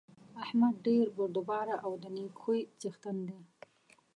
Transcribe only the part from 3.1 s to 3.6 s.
دی.